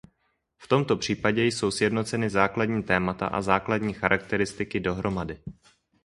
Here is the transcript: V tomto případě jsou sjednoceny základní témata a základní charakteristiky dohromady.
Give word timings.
V 0.57 0.67
tomto 0.67 0.97
případě 0.97 1.43
jsou 1.45 1.71
sjednoceny 1.71 2.29
základní 2.29 2.83
témata 2.83 3.27
a 3.27 3.41
základní 3.41 3.93
charakteristiky 3.93 4.79
dohromady. 4.79 5.41